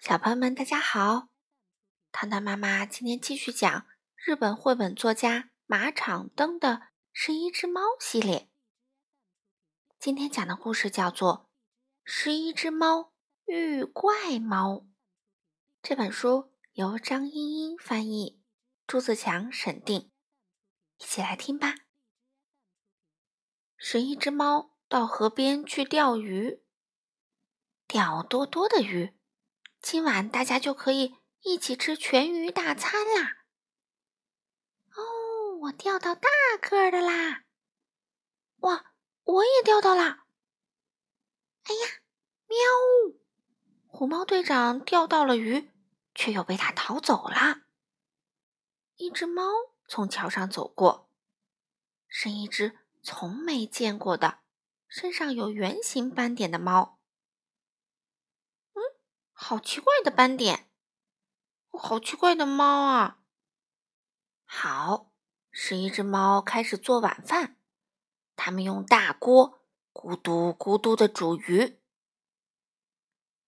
[0.00, 1.28] 小朋友们，大家好！
[2.12, 6.68] 糖糖妈妈今天继续讲日本绘本作家马场灯的
[7.12, 8.48] 《十一只猫》系列。
[9.98, 11.50] 今天讲的故事叫做
[12.04, 13.12] 《十一只猫
[13.46, 14.74] 遇怪猫》。
[15.82, 18.40] 这本书由张茵茵翻译，
[18.86, 20.12] 朱自强审定。
[20.98, 21.74] 一起来听吧。
[23.76, 26.62] 十一只猫到河边去钓鱼，
[27.88, 29.17] 钓多多的鱼。
[29.80, 33.38] 今晚大家就可以一起吃全鱼大餐啦！
[34.94, 36.28] 哦，我钓到大
[36.60, 37.44] 个的啦！
[38.58, 40.26] 哇，我也钓到啦！
[41.62, 41.86] 哎呀，
[42.48, 42.58] 喵！
[43.86, 45.70] 虎猫队长钓到了鱼，
[46.14, 47.62] 却又被他逃走了。
[48.96, 49.42] 一只猫
[49.86, 51.08] 从桥上走过，
[52.08, 54.40] 是一只从没见过的、
[54.88, 56.97] 身上有圆形斑点的猫。
[59.48, 60.68] 好奇怪的斑点，
[61.70, 63.20] 好奇怪的猫啊！
[64.44, 65.10] 好，
[65.50, 67.56] 十一只猫开始做晚饭。
[68.36, 69.58] 他们用大锅
[69.94, 71.80] 咕嘟咕嘟的煮鱼。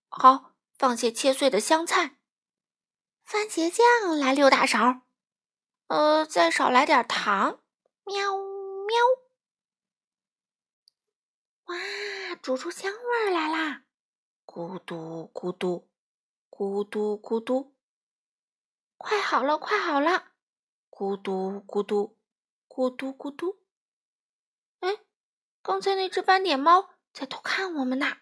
[0.09, 2.17] 好，放些切碎的香菜，
[3.23, 5.03] 番茄酱来六大勺。
[5.89, 7.61] 呃，再少来点糖。
[8.07, 8.97] 喵喵！
[11.67, 11.77] 哇，
[12.41, 13.83] 煮出香味儿来啦！
[14.47, 15.90] 咕嘟咕嘟，
[16.61, 17.75] 咕嘟咕嘟，
[18.99, 20.33] 快好了，快好了！
[20.91, 22.19] 咕嘟咕嘟，
[22.69, 23.65] 咕嘟咕嘟。
[24.81, 24.99] 哎，
[25.63, 28.19] 刚才那只斑点猫在偷看我们呢。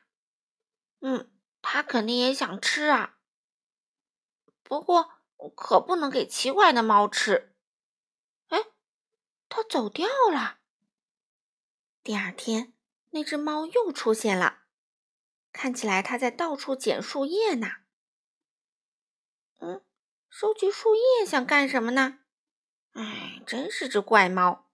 [1.00, 3.18] 嗯，它肯定也想吃啊。
[4.62, 5.14] 不过
[5.56, 7.56] 可不能给奇怪的猫吃。
[8.50, 8.66] 哎，
[9.48, 10.60] 它走掉了。
[12.04, 12.72] 第二天，
[13.10, 14.60] 那只猫又出现了。
[15.50, 17.68] 看起来它在到处捡树叶呢。
[19.58, 19.82] 嗯，
[20.28, 22.20] 收集树叶想干什么呢？
[22.92, 24.70] 哎，真是只怪猫！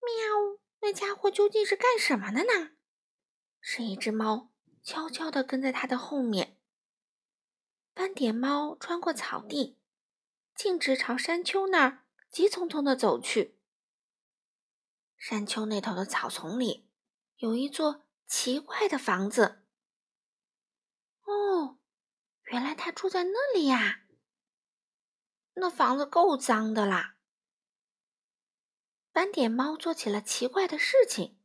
[0.00, 2.72] 喵，那家伙究竟是干什么的呢？
[3.60, 4.50] 是一只猫
[4.82, 6.58] 悄悄地跟在它的后面。
[7.94, 9.78] 斑点猫穿过草地，
[10.54, 13.58] 径直朝山丘那儿急匆匆地走去。
[15.16, 16.88] 山丘那头的草丛里
[17.36, 18.02] 有一座。
[18.28, 19.62] 奇怪的房子，
[22.56, 24.06] 原来他住在那里呀。
[25.52, 27.16] 那房子够脏的啦。
[29.12, 31.38] 斑点猫做起了奇怪的事情，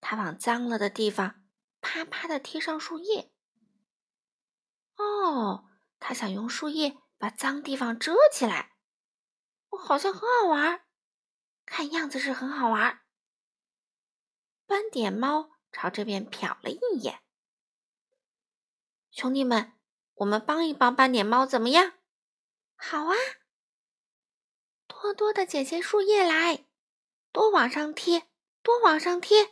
[0.00, 1.44] 它往脏了的地方
[1.82, 3.30] 啪啪的贴上树叶。
[4.96, 8.78] 哦，它想用树叶把脏地方遮起来，
[9.68, 10.86] 好像很好玩，
[11.66, 13.02] 看样子是很好玩。
[14.64, 15.50] 斑点猫。
[15.74, 17.22] 朝这边瞟了一眼，
[19.10, 19.72] 兄弟们，
[20.22, 21.94] 我们帮一帮斑点猫怎么样？
[22.76, 23.14] 好啊，
[24.86, 26.64] 多多的捡些树叶来，
[27.32, 28.28] 多往上贴，
[28.62, 29.46] 多往上贴，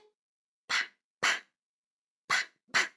[0.69, 1.43] 啪啪
[2.29, 2.93] 啪啪，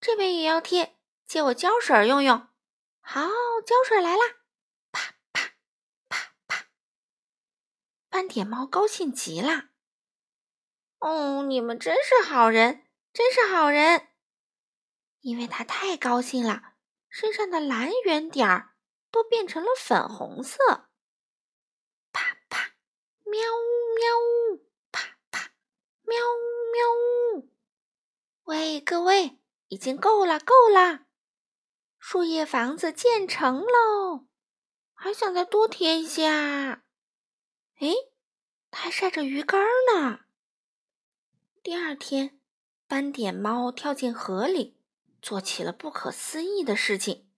[0.00, 2.48] 这边也要贴，借我胶水用用。
[3.00, 3.28] 好，
[3.66, 4.22] 胶水来啦，
[4.90, 5.52] 啪啪
[6.08, 6.66] 啪啪，
[8.08, 9.68] 斑点猫高兴极了。
[11.00, 14.08] 哦，你们真是好人，真是好人！
[15.20, 16.69] 因为他太高兴了，
[17.10, 18.74] 身上的蓝圆点儿
[19.10, 20.88] 都变成了粉红色。
[22.12, 22.74] 啪啪，
[23.24, 23.42] 喵
[23.96, 24.60] 喵，
[24.90, 25.52] 啪啪，
[26.04, 26.16] 喵
[26.72, 27.50] 喵。
[28.44, 29.38] 喂，各位，
[29.68, 31.06] 已经够了，够了！
[31.98, 34.26] 树叶房子建成喽，
[34.94, 36.82] 还想再多贴一些啊？
[37.80, 37.88] 哎，
[38.70, 39.60] 它还晒着鱼干
[39.92, 40.20] 呢。
[41.62, 42.40] 第二天，
[42.86, 44.79] 斑点猫跳进河里，
[45.20, 47.30] 做起了不可思议的事情。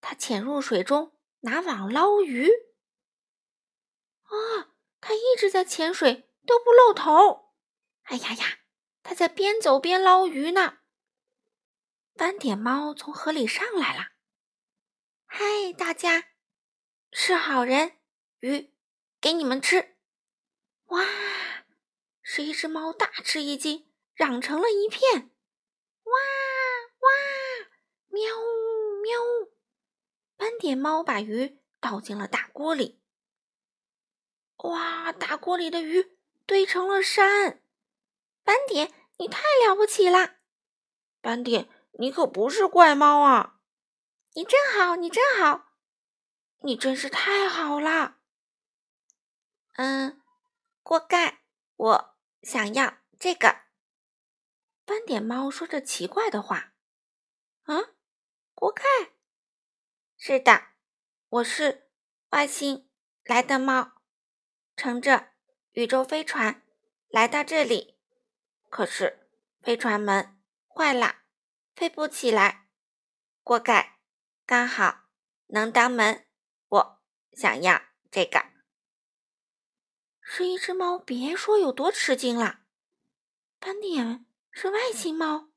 [0.00, 2.48] 他潜入水中拿网捞鱼。
[4.22, 7.54] 啊，他一直在潜水，都不露头。
[8.02, 8.58] 哎呀呀，
[9.02, 10.78] 他在边走边捞鱼呢。
[12.14, 14.08] 斑点猫从河里上来了。
[15.26, 16.30] 嗨，大家，
[17.12, 17.98] 是好人，
[18.40, 18.74] 鱼
[19.20, 19.96] 给你们吃。
[20.86, 21.04] 哇！
[22.22, 25.30] 是一只猫大吃一惊，嚷成了一片
[26.04, 26.12] ：“哇，
[28.08, 28.22] 喵
[29.02, 29.18] 喵！”
[30.36, 33.00] 斑点猫把鱼倒进了大锅里。
[34.58, 37.62] 哇，大锅里的鱼堆成了山。
[38.42, 40.36] 斑点，你太了不起了！
[41.20, 41.68] 斑点，
[41.98, 43.60] 你可不是怪猫啊！
[44.34, 45.72] 你真好，你真好，
[46.62, 48.18] 你真是太好了。
[49.74, 50.20] 嗯，
[50.82, 51.42] 锅盖，
[51.76, 52.14] 我。
[52.40, 53.62] 想要这个
[54.84, 56.72] 斑点猫说着奇怪的话，
[57.64, 57.90] 啊，
[58.60, 58.82] 锅盖
[60.16, 60.70] 是的，
[61.28, 61.92] 我是
[62.30, 62.90] 外星
[63.22, 64.02] 来的猫，
[64.74, 65.30] 乘着
[65.70, 66.66] 宇宙飞船
[67.06, 68.00] 来到这里。
[68.68, 69.30] 可是
[69.62, 71.20] 飞船门坏了，
[71.76, 72.68] 飞不起来。
[73.44, 74.00] 锅盖
[74.44, 75.04] 刚好
[75.46, 76.26] 能当门，
[76.66, 77.02] 我
[77.34, 78.44] 想要这个。
[80.20, 82.62] 是一只猫，别说有多吃惊了。
[83.60, 85.52] 斑点是外星猫，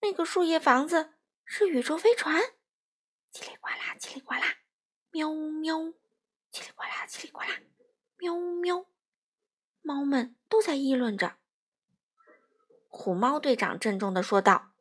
[0.00, 1.13] 那个树叶房子
[1.44, 2.40] 是宇宙飞船。
[3.32, 4.42] 叽里呱啦，叽里呱啦，
[5.10, 5.76] 喵呜喵，
[6.52, 7.60] 叽里呱啦，叽里呱啦，
[8.18, 8.86] 喵呜喵，
[9.82, 11.36] 猫们都在议论着。
[12.88, 14.72] 虎猫队长郑重的说道：“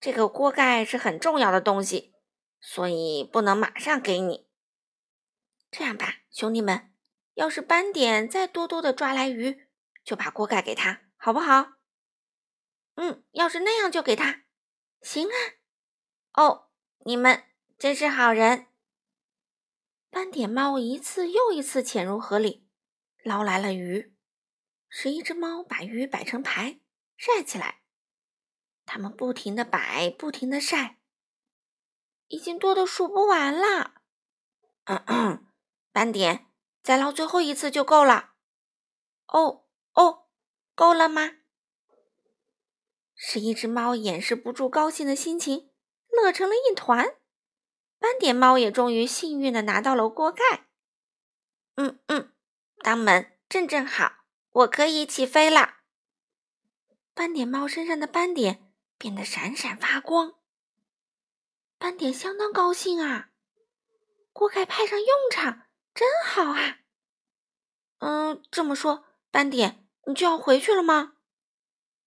[0.00, 2.14] 这个锅盖是很重要的东西，
[2.60, 4.48] 所以不能马上给你。
[5.72, 6.94] 这样吧，兄弟们，
[7.34, 9.68] 要是斑点再多多的抓来鱼，
[10.04, 11.72] 就把锅盖给他，好不好？
[12.94, 14.44] 嗯，要是那样就给他，
[15.00, 15.36] 行啊。
[16.34, 16.70] 哦，
[17.04, 17.44] 你们
[17.78, 18.66] 真是好人。
[20.10, 22.66] 斑点猫一次又一次潜入河里，
[23.22, 24.16] 捞来了鱼。
[24.88, 26.80] 十一只猫把鱼摆成排，
[27.16, 27.82] 晒起来。
[28.84, 30.98] 它们不停的摆，不停的晒，
[32.26, 34.02] 已经多的数不完了。
[35.92, 36.46] 斑点，
[36.82, 38.34] 再捞最后一次就够了。
[39.26, 40.26] 哦哦，
[40.74, 41.39] 够了吗？
[43.22, 45.70] 十一只猫掩饰不住高兴的心情，
[46.08, 47.16] 乐成了一团。
[47.98, 50.70] 斑点猫也终于幸运的拿到了锅盖。
[51.74, 52.32] 嗯嗯，
[52.78, 54.24] 当门正正好。
[54.52, 55.80] 我可以起飞了！
[57.12, 60.36] 斑点猫身上的斑点变得闪闪发光，
[61.76, 63.32] 斑点相当高兴啊！
[64.32, 66.78] 锅盖派上用场，真好啊！
[67.98, 71.16] 嗯，这么说，斑点，你就要回去了吗？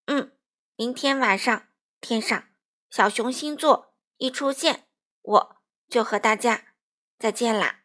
[0.07, 0.35] 嗯，
[0.75, 1.67] 明天晚上
[2.01, 2.49] 天上
[2.89, 4.87] 小熊星座一出现，
[5.21, 6.73] 我就和大家
[7.19, 7.83] 再见啦！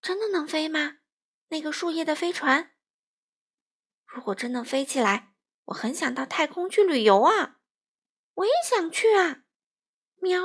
[0.00, 0.98] 真的能飞吗？
[1.48, 2.74] 那个树叶的飞船？
[4.06, 5.34] 如果真能飞起来，
[5.66, 7.60] 我很想到太空去旅游啊！
[8.32, 9.44] 我也想去啊！
[10.16, 10.40] 喵！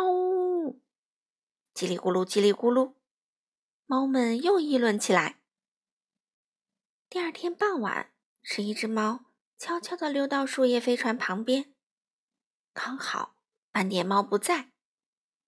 [1.74, 2.96] 叽里咕噜，叽里咕噜，
[3.86, 5.42] 猫们又议论起来。
[7.10, 9.31] 第二天傍晚，是一只猫
[9.62, 11.76] 悄悄地溜到树叶飞船旁边，
[12.74, 13.36] 刚好
[13.70, 14.72] 斑点猫不在。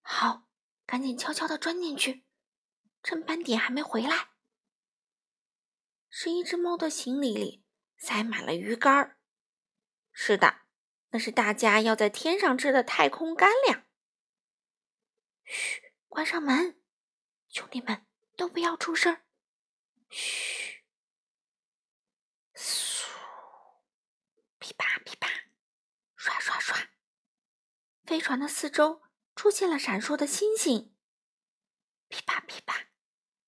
[0.04, 0.44] 好，
[0.86, 2.24] 赶紧悄悄地钻进去，
[3.02, 4.30] 趁斑点还没回来。
[6.12, 7.64] 是一只猫的行李里。
[7.98, 9.18] 塞满了鱼干儿，
[10.12, 10.60] 是的，
[11.10, 13.84] 那是大家要在天上吃的太空干粮。
[15.44, 16.80] 嘘，关上门，
[17.48, 18.06] 兄弟们
[18.36, 19.22] 都不要出声。
[20.10, 20.84] 嘘，
[22.54, 23.08] 嗖，
[24.64, 25.30] 噼啪噼啪，
[26.16, 26.88] 刷刷刷，
[28.06, 29.04] 飞船的四周
[29.36, 30.96] 出现了闪烁的星星。
[32.08, 32.88] 噼啪噼啪，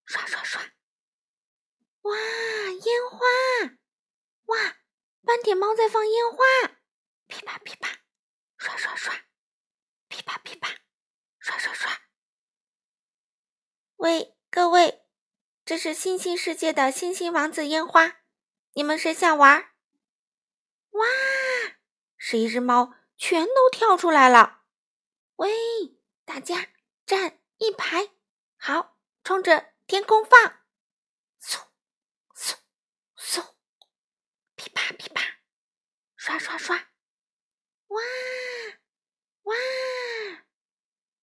[0.03, 0.61] 刷刷刷，
[2.01, 3.77] 哇，烟花！
[4.47, 4.75] 哇！
[5.23, 6.77] 斑点猫在放烟花，
[7.27, 8.01] 噼啪噼啪，
[8.57, 9.15] 刷刷刷，
[10.09, 10.67] 噼啪噼啪，
[11.39, 11.97] 刷刷刷。
[13.95, 15.07] 喂，各位，
[15.63, 18.17] 这是星星世界的星星王子烟花，
[18.73, 19.71] 你们谁想玩？
[20.95, 21.05] 哇！
[22.17, 24.63] 十一只猫全都跳出来了。
[25.35, 25.49] 喂，
[26.23, 26.69] 大家
[27.05, 28.11] 站一排，
[28.57, 30.39] 好，冲着天空放。
[31.41, 31.67] 嗖，
[32.33, 32.55] 嗖，
[33.17, 33.55] 嗖，
[34.55, 35.21] 噼啪噼啪
[36.15, 36.75] 刷刷刷！
[37.87, 38.01] 哇
[39.43, 39.55] 哇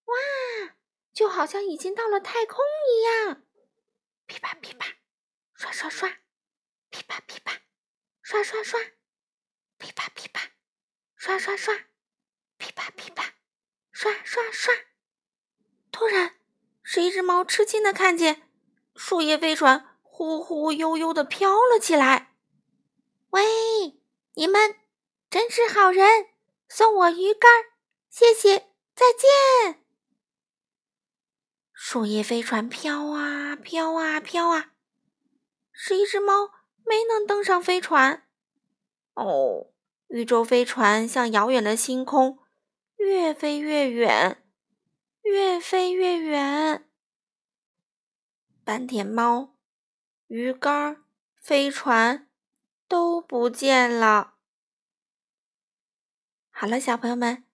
[0.05, 0.75] 哇！
[1.13, 3.43] 就好像已经到了太空一样。
[4.27, 4.97] 噼啪噼啪，
[5.55, 6.09] 刷刷刷！
[6.89, 7.59] 噼啪噼啪，
[8.21, 8.79] 刷刷刷！
[9.83, 10.49] 噼啪噼啪，
[11.17, 11.75] 刷刷刷！
[12.57, 13.33] 噼啪噼啪，
[13.91, 14.73] 刷刷刷！
[15.91, 16.37] 突然，
[16.81, 18.49] 是一只猫吃惊的看见
[18.95, 22.33] 树叶飞船忽忽悠悠的飘了起来。
[23.31, 24.01] 喂，
[24.35, 24.79] 你们！
[25.29, 26.29] 真是好人，
[26.69, 27.51] 送我鱼竿，
[28.09, 29.83] 谢谢，再见。
[31.73, 34.71] 树叶飞船飘啊飘啊飘啊，
[35.73, 36.51] 是一只猫
[36.85, 38.25] 没能登上飞船。
[39.15, 39.72] 哦，
[40.13, 42.37] 宇宙飞船向遥远的星空
[42.97, 44.45] 越飞越远，
[45.23, 46.87] 越飞越远。
[48.63, 49.55] 斑点猫、
[50.27, 51.03] 鱼竿、
[51.41, 52.29] 飞船
[52.87, 54.35] 都不见了。
[56.51, 57.45] 好了，小朋友们，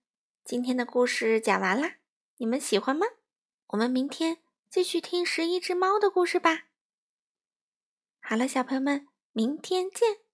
[0.44, 2.00] 今天的故事讲完啦，
[2.36, 3.08] 你们喜欢吗？
[3.68, 6.66] 我们明天继续听十一只猫的故事吧。
[8.20, 10.29] 好了，小朋友们，明天见。